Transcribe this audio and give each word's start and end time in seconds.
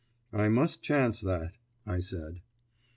"I 0.33 0.49
must 0.49 0.81
chance 0.81 1.21
that," 1.21 1.51
I 1.85 1.99
said. 1.99 2.41